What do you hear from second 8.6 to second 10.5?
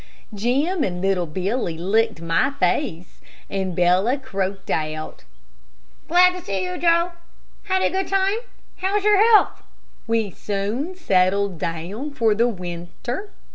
How's your health?" We